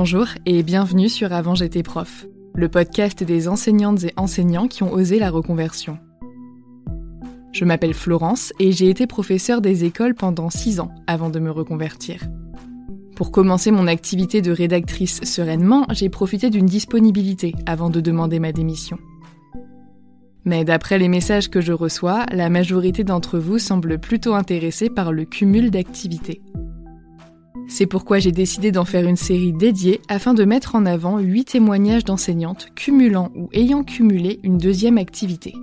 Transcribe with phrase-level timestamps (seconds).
[0.00, 4.92] Bonjour et bienvenue sur Avant j'étais prof, le podcast des enseignantes et enseignants qui ont
[4.92, 5.98] osé la reconversion.
[7.50, 11.50] Je m'appelle Florence et j'ai été professeure des écoles pendant 6 ans avant de me
[11.50, 12.20] reconvertir.
[13.16, 18.52] Pour commencer mon activité de rédactrice sereinement, j'ai profité d'une disponibilité avant de demander ma
[18.52, 18.98] démission.
[20.44, 25.10] Mais d'après les messages que je reçois, la majorité d'entre vous semble plutôt intéressée par
[25.10, 26.40] le cumul d'activités.
[27.68, 31.44] C'est pourquoi j'ai décidé d'en faire une série dédiée afin de mettre en avant 8
[31.44, 35.54] témoignages d'enseignantes cumulant ou ayant cumulé une deuxième activité.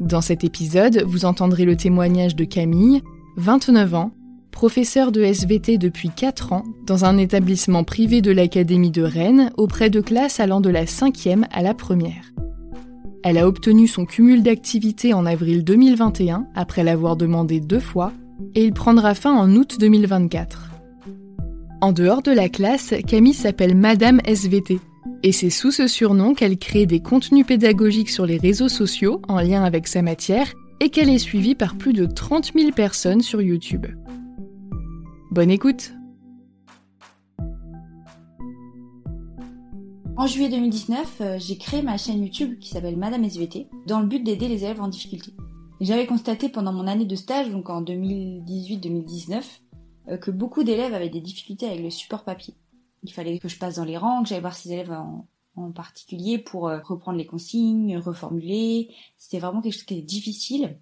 [0.00, 3.02] Dans cet épisode, vous entendrez le témoignage de Camille,
[3.36, 4.10] 29 ans,
[4.50, 9.90] professeure de SVT depuis 4 ans dans un établissement privé de l'Académie de Rennes auprès
[9.90, 12.32] de classes allant de la 5e à la première.
[13.24, 18.12] Elle a obtenu son cumul d'activités en avril 2021 après l'avoir demandé deux fois
[18.54, 20.70] et il prendra fin en août 2024.
[21.80, 24.78] En dehors de la classe, Camille s'appelle Madame SVT
[25.22, 29.40] et c'est sous ce surnom qu'elle crée des contenus pédagogiques sur les réseaux sociaux en
[29.40, 33.40] lien avec sa matière et qu'elle est suivie par plus de 30 000 personnes sur
[33.40, 33.86] YouTube.
[35.30, 35.92] Bonne écoute
[40.16, 44.06] En juillet 2019, euh, j'ai créé ma chaîne YouTube qui s'appelle Madame SVT dans le
[44.06, 45.32] but d'aider les élèves en difficulté.
[45.82, 49.42] J'avais constaté pendant mon année de stage, donc en 2018-2019,
[50.08, 52.54] euh, que beaucoup d'élèves avaient des difficultés avec le support papier
[53.02, 55.26] il fallait que je passe dans les rangs, que j'aille voir ces élèves en,
[55.72, 58.94] particulier pour euh, reprendre les consignes, reformuler.
[59.18, 60.78] C'était vraiment quelque chose qui était difficile.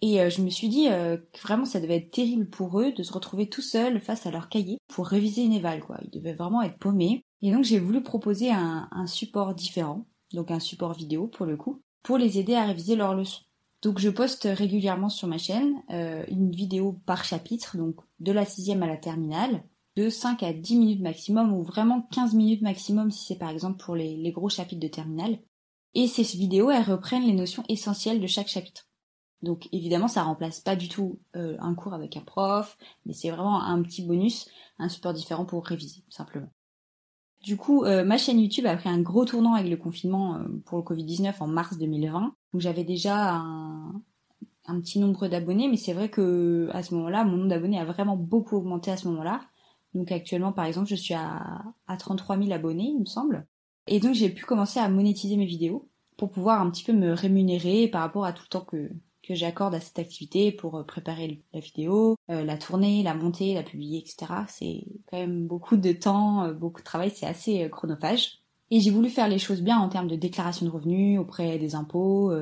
[0.00, 3.02] Et euh, je me suis dit que vraiment ça devait être terrible pour eux de
[3.02, 5.82] se retrouver tout seuls face à leur cahier pour réviser une éval.
[6.02, 7.24] Ils devaient vraiment être paumés.
[7.42, 11.82] Et donc j'ai voulu proposer un, support différent, donc un support vidéo pour le coup,
[12.02, 13.42] pour les aider à réviser leurs leçons.
[13.82, 15.82] Donc je poste régulièrement sur ma chaîne
[16.28, 19.62] une vidéo par chapitre, donc de la sixième à la terminale,
[19.96, 23.82] de 5 à 10 minutes maximum ou vraiment 15 minutes maximum si c'est par exemple
[23.82, 25.38] pour les, gros chapitres de terminale.
[25.94, 28.86] Et ces vidéos, elles reprennent les notions essentielles de chaque chapitre.
[29.40, 32.76] Donc évidemment, ça remplace pas du tout euh, un cours avec un prof,
[33.06, 34.48] mais c'est vraiment un petit bonus,
[34.78, 36.50] un support différent pour réviser, simplement.
[37.46, 40.48] Du coup, euh, ma chaîne YouTube a pris un gros tournant avec le confinement euh,
[40.64, 42.34] pour le Covid-19 en mars 2020.
[42.52, 44.02] Donc j'avais déjà un,
[44.80, 48.16] petit nombre d'abonnés, mais c'est vrai que à ce moment-là, mon nombre d'abonnés a vraiment
[48.16, 49.42] beaucoup augmenté à ce moment-là.
[49.94, 53.46] Donc actuellement, par exemple, je suis à, à 33 000 abonnés, il me semble.
[53.86, 57.12] Et donc j'ai pu commencer à monétiser mes vidéos pour pouvoir un petit peu me
[57.12, 58.90] rémunérer par rapport à tout le temps que,
[59.26, 63.54] que j'accorde à cette activité pour euh, préparer la vidéo, euh, la tourner, la monter,
[63.54, 64.32] la publier, etc.
[64.48, 68.38] C'est quand même beaucoup de temps, euh, beaucoup de travail, c'est assez chronophage.
[68.70, 71.76] Et j'ai voulu faire les choses bien en termes de déclaration de revenus auprès des
[71.76, 72.32] impôts,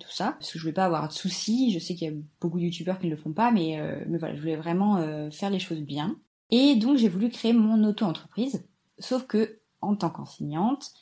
[0.00, 1.70] tout ça, parce que je voulais pas avoir de soucis.
[1.70, 4.16] Je sais qu'il y a beaucoup de youtubeurs qui ne le font pas, mais, mais
[4.16, 4.96] voilà, je voulais vraiment
[5.30, 6.16] faire les choses bien.
[6.50, 8.64] Et donc j'ai voulu créer mon auto-entreprise.
[8.98, 10.92] Sauf que, en tant qu'enseignante,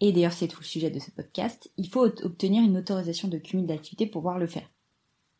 [0.00, 3.38] et d'ailleurs c'est tout le sujet de ce podcast, il faut obtenir une autorisation de
[3.38, 4.68] cumul d'activité pour pouvoir le faire.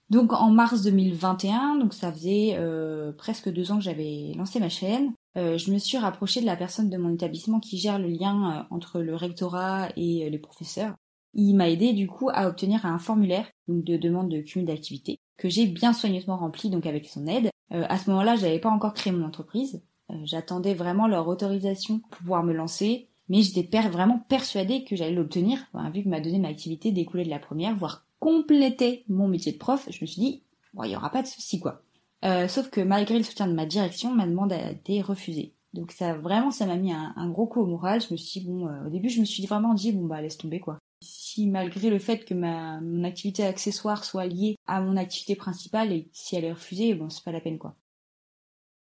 [0.09, 4.69] Donc en mars 2021, donc ça faisait euh, presque deux ans que j'avais lancé ma
[4.69, 8.09] chaîne, euh, je me suis rapprochée de la personne de mon établissement qui gère le
[8.09, 10.95] lien euh, entre le rectorat et les professeurs.
[11.35, 15.49] Il m'a aidé du coup à obtenir un formulaire de demande de cumul d'activité que
[15.49, 19.13] j'ai bien soigneusement rempli donc avec son aide à ce moment-là, j'avais pas encore créé
[19.13, 19.83] mon entreprise.
[20.23, 23.09] J'attendais vraiment leur autorisation pour pouvoir me lancer.
[23.29, 25.59] Mais j'étais vraiment persuadée que j'allais l'obtenir,
[25.93, 29.87] vu que ma deuxième activité découlait de la première, voire complétait mon métier de prof.
[29.91, 30.43] Je me suis dit,
[30.75, 31.83] bon, il y aura pas de souci quoi.
[32.25, 35.53] Euh, sauf que malgré le soutien de ma direction, ma demande a été refusée.
[35.75, 38.01] Donc ça vraiment ça m'a mis un, gros coup au moral.
[38.01, 40.23] Je me suis dit, bon, euh, au début je me suis vraiment dit bon bah
[40.23, 40.79] laisse tomber quoi.
[41.03, 45.93] Si malgré le fait que ma mon activité accessoire soit liée à mon activité principale
[45.93, 47.77] et si elle est refusée, bon c'est pas la peine quoi.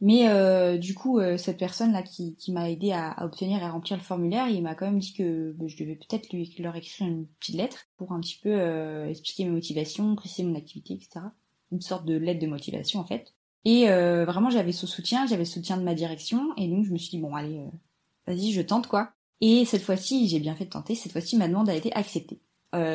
[0.05, 3.71] Mais euh, du coup, euh, cette personne-là qui, qui m'a aidé à, obtenir et à
[3.71, 6.75] remplir le formulaire, il m'a quand même dit que bah, je devais peut-être lui leur
[6.75, 10.95] écrire une petite lettre pour un petit peu euh, expliquer mes motivations, préciser mon activité,
[10.95, 11.27] etc.
[11.71, 13.33] Une sorte de lettre de motivation en fait.
[13.63, 16.97] Et vraiment, j'avais ce soutien, j'avais le soutien de ma direction, et donc je me
[16.97, 17.61] suis dit bon allez,
[18.27, 19.13] vas-y, je tente quoi.
[19.39, 20.95] Et cette fois-ci, j'ai bien fait de tenter.
[20.95, 22.41] Cette fois-ci, ma demande a été acceptée.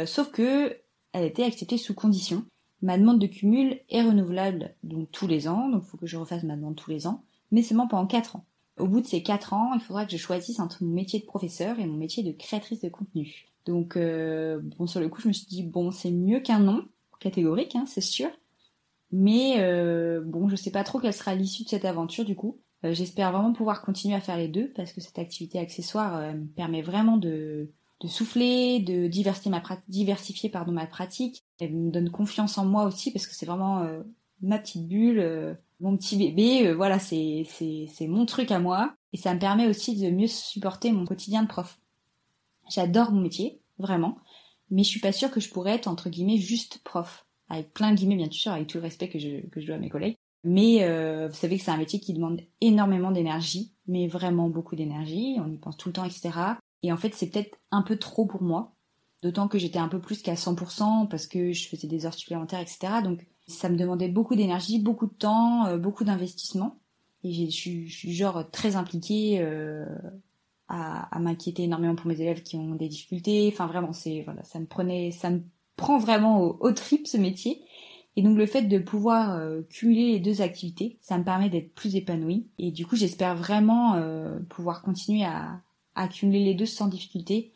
[0.05, 0.77] sauf que
[1.15, 2.45] elle a été acceptée sous condition.
[2.81, 6.17] Ma demande de cumul est renouvelable donc tous les ans, donc il faut que je
[6.17, 8.45] refasse ma demande tous les ans, mais seulement pendant 4 ans.
[8.79, 11.25] Au bout de ces 4 ans, il faudra que je choisisse entre mon métier de
[11.25, 13.49] professeur et mon métier de créatrice de contenu.
[13.67, 16.87] Donc euh, bon sur le coup je me suis dit bon c'est mieux qu'un non,
[17.21, 18.31] catégorique hein, c'est sûr,
[19.11, 22.61] mais euh, bon je sais pas trop quelle sera l'issue de cette aventure du coup.
[22.85, 26.47] Euh, j'espère vraiment pouvoir continuer à faire les deux parce que cette activité accessoire me
[26.47, 31.45] permet vraiment de de souffler, de diversifier ma, diversifier pardon, ma pratique.
[31.61, 34.03] Elle me donne confiance en moi aussi parce que c'est vraiment euh,
[34.41, 36.69] ma petite bulle, euh, mon petit bébé.
[36.69, 37.47] Euh, voilà, c'est
[38.03, 41.49] mon truc à moi et ça me permet aussi de mieux supporter mon quotidien de
[41.49, 41.81] prof.
[42.69, 44.19] J'adore mon métier, vraiment,
[44.71, 47.91] mais je suis pas sûre que je pourrais être entre guillemets juste prof, avec plein
[47.93, 49.89] de guillemets bien sûr, avec tout le respect que je que je dois à mes
[49.89, 50.17] collègues.
[50.45, 50.87] Mais
[51.27, 55.37] vous savez que c'est un métier qui demande énormément d'énergie, mais vraiment beaucoup d'énergie.
[55.41, 56.31] On y pense tout le temps, etc.
[56.83, 58.73] Et en fait, c'est peut-être un peu trop pour moi.
[59.23, 62.61] D'autant que j'étais un peu plus qu'à 100% parce que je faisais des heures supplémentaires,
[62.61, 63.03] etc.
[63.03, 66.79] Donc ça me demandait beaucoup d'énergie, beaucoup de temps, euh, beaucoup d'investissement.
[67.25, 69.87] Et je suis, genre très impliquée euh,
[70.69, 73.51] à, m'inquiéter énormément pour mes élèves qui ont des difficultés.
[73.53, 75.43] Enfin vraiment, c'est voilà, ça me prenait, ça me
[75.75, 77.61] prend vraiment au, trip ce métier.
[78.15, 81.75] Et donc le fait de pouvoir euh, cumuler les deux activités, ça me permet d'être
[81.75, 82.47] plus épanouie.
[82.59, 84.01] Et du coup, j'espère vraiment
[84.49, 85.61] pouvoir continuer à,
[86.03, 87.53] accumuler les deux sans difficulté.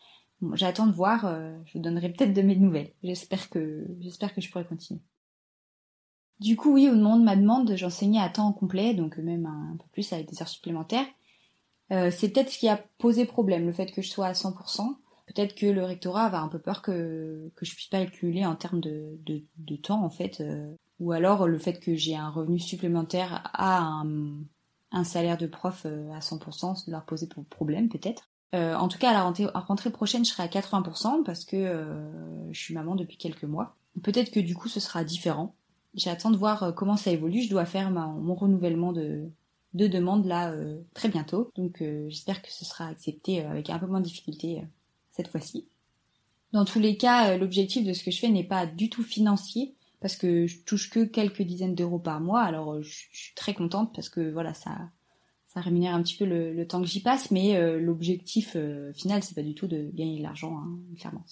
[0.54, 2.92] J'attends de voir, euh, je vous donnerai peut-être de mes nouvelles.
[3.02, 3.86] J'espère que
[4.34, 5.00] que je pourrai continuer.
[6.40, 9.76] Du coup, oui, au moment de ma demande, j'enseignais à temps complet, donc même un,
[9.76, 11.06] peu plus avec des heures supplémentaires.
[11.92, 14.96] Euh, c'est peut-être ce qui a posé problème, le fait que je sois à 100%.
[15.26, 18.44] Peut-être que le rectorat avait un peu peur que, que je puisse pas le cumuler
[18.44, 20.40] en termes de, de, temps, en fait.
[20.40, 24.02] Euh, ou alors le fait que j'ai un revenu supplémentaire à
[24.90, 28.31] un, salaire de prof à 100%, leur poser problème, peut-être.
[28.54, 29.22] Euh, en tout cas, à la
[29.60, 33.76] rentrée, prochaine, je serai à 80% parce que euh, je suis maman depuis quelques mois.
[34.02, 35.54] Peut-être que du coup, ce sera différent.
[35.94, 37.42] J'attends de voir euh, comment ça évolue.
[37.42, 39.30] Je dois faire mon renouvellement de,
[39.74, 40.54] de demande là
[40.92, 41.50] très bientôt.
[41.56, 44.62] Donc, j'espère que ce sera accepté avec un peu moins de difficulté
[45.12, 45.66] cette fois-ci.
[46.52, 49.74] Dans tous les cas, l'objectif de ce que je fais n'est pas du tout financier
[50.00, 52.42] parce que je touche que quelques dizaines d'euros par mois.
[52.42, 54.90] Alors, je suis très contente parce que voilà, ça
[55.52, 59.22] ça rémunère un petit peu le, temps que j'y passe, mais euh, l'objectif euh, final,
[59.22, 61.24] c'est pas du tout de gagner de l'argent, hein, clairement.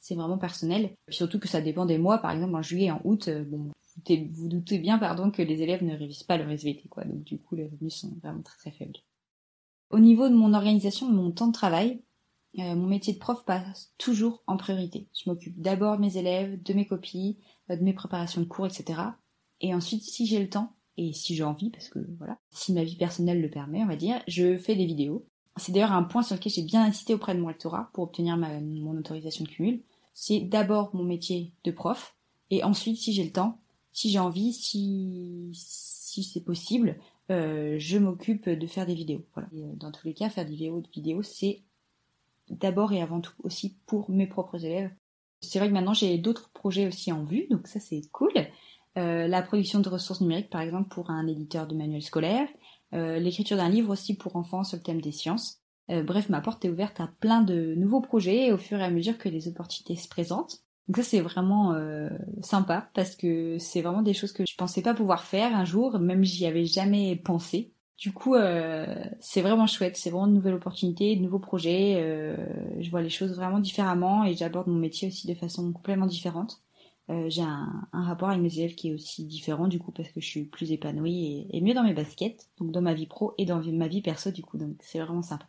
[0.00, 0.94] C'est vraiment personnel.
[1.08, 2.18] Surtout que ça dépend des mois.
[2.18, 3.70] Par exemple, en juillet et en août, euh, bon,
[4.32, 7.04] vous doutez bien, pardon, que les élèves ne révisent pas leur SVT, quoi.
[7.04, 8.98] Donc du coup, les revenus sont vraiment très très faibles.
[9.88, 12.02] Au niveau de mon organisation, de mon temps de travail,
[12.54, 15.08] mon métier de prof passe toujours en priorité.
[15.14, 17.38] Je m'occupe d'abord de mes élèves, de mes copies,
[17.70, 19.00] de mes préparations de cours, etc.
[19.62, 22.84] Et ensuite, si j'ai le temps, et si j'ai envie, parce que voilà, si ma
[22.84, 25.26] vie personnelle le permet, on va dire, je fais des vidéos.
[25.56, 28.36] C'est d'ailleurs un point sur lequel j'ai bien insisté auprès de mon rectorat pour obtenir
[28.36, 29.82] ma, mon autorisation de cumul.
[30.14, 32.16] C'est d'abord mon métier de prof,
[32.50, 33.58] et ensuite, si j'ai le temps,
[33.92, 36.98] si j'ai envie, si, si c'est possible,
[37.30, 39.24] euh, je m'occupe de faire des vidéos.
[39.34, 39.48] Voilà.
[39.54, 41.62] Euh, dans tous les cas, faire des vidéos, vidéos c'est
[42.50, 44.90] d'abord et avant tout aussi pour mes propres élèves.
[45.40, 48.32] C'est vrai que maintenant j'ai d'autres projets aussi en vue, donc ça c'est cool.
[48.96, 52.48] Euh, la production de ressources numériques, par exemple, pour un éditeur de manuels scolaires,
[52.94, 55.60] euh, l'écriture d'un livre aussi pour enfants sur le thème des sciences.
[55.90, 58.90] Euh, bref, ma porte est ouverte à plein de nouveaux projets au fur et à
[58.90, 60.60] mesure que les opportunités se présentent.
[60.86, 61.74] Donc ça c'est vraiment
[62.42, 65.98] sympa parce que c'est vraiment des choses que je pensais pas pouvoir faire un jour,
[65.98, 67.72] même j'y avais jamais pensé.
[67.96, 68.34] Du coup,
[69.18, 72.36] c'est vraiment chouette, c'est vraiment de nouvelles opportunités, de nouveaux projets.
[72.80, 76.63] je vois les choses vraiment différemment et j'aborde mon métier aussi de façon complètement différente.
[77.10, 80.20] Euh, j'ai un, rapport avec mes élèves qui est aussi différent du coup parce que
[80.20, 83.44] je suis plus épanouie et, mieux dans mes baskets, donc dans ma vie pro et
[83.44, 85.46] dans ma vie perso du coup, donc c'est vraiment sympa.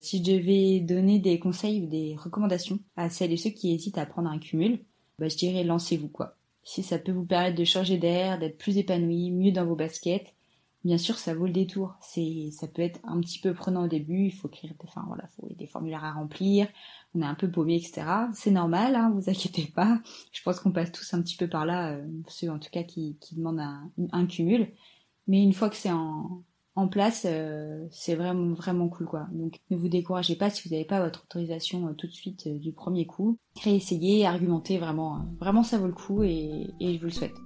[0.00, 3.98] Si je devais donner des conseils ou des recommandations à celles et ceux qui hésitent
[3.98, 4.84] à prendre un cumul,
[5.18, 6.36] bah, je dirais lancez-vous quoi.
[6.64, 10.34] Si ça peut vous permettre de changer d'air, d'être plus épanoui, mieux dans vos baskets,
[10.86, 11.96] bien sûr, ça vaut le détour.
[12.00, 14.26] C'est, ça peut être un petit peu prenant au début.
[14.26, 16.68] Il faut écrire, des, enfin voilà, faut des formulaires à remplir.
[17.14, 18.06] On est un peu paumé, etc.
[18.32, 20.00] C'est normal, hein, vous inquiétez pas.
[20.32, 22.84] Je pense qu'on passe tous un petit peu par là, euh, ceux en tout cas
[22.84, 24.72] qui, qui demandent un, un cumul.
[25.26, 26.44] Mais une fois que c'est en,
[26.76, 29.26] en place, euh, c'est vraiment vraiment cool quoi.
[29.32, 32.46] Donc ne vous découragez pas si vous n'avez pas votre autorisation euh, tout de suite
[32.46, 33.38] euh, du premier coup.
[33.64, 37.45] Réessayez, argumentez vraiment, vraiment ça vaut le coup et, et je vous le souhaite.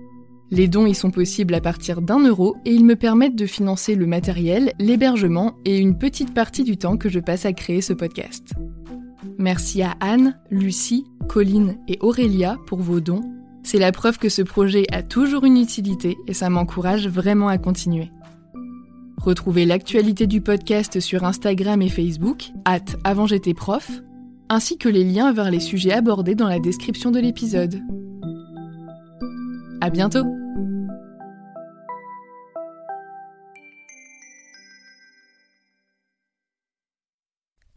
[0.51, 3.95] Les dons y sont possibles à partir d'un euro et ils me permettent de financer
[3.95, 7.93] le matériel, l'hébergement et une petite partie du temps que je passe à créer ce
[7.93, 8.53] podcast.
[9.37, 13.21] Merci à Anne, Lucie, Colline et Aurélia pour vos dons.
[13.63, 17.57] C'est la preuve que ce projet a toujours une utilité et ça m'encourage vraiment à
[17.57, 18.11] continuer.
[19.17, 24.01] Retrouvez l'actualité du podcast sur Instagram et Facebook, at avant j'étais prof,
[24.49, 27.79] ainsi que les liens vers les sujets abordés dans la description de l'épisode.
[29.79, 30.40] À bientôt!